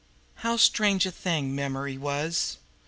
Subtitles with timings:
[0.37, 2.57] How strange a thing memory was!